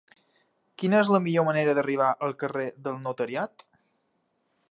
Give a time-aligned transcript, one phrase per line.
[0.83, 3.67] Quina és la millor manera d'arribar al carrer del Notariat?